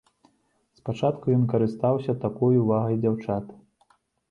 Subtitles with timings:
[0.79, 3.55] Спачатку ён карыстаўся такой увагай дзяўчат.